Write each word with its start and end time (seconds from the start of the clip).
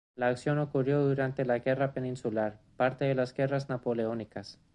La 0.15 0.29
acción 0.29 0.57
ocurrió 0.57 0.99
durante 1.03 1.45
la 1.45 1.59
Guerra 1.59 1.93
Peninsular, 1.93 2.57
parte 2.75 3.05
de 3.05 3.13
las 3.13 3.35
Guerras 3.35 3.69
Napoleónicas. 3.69 4.57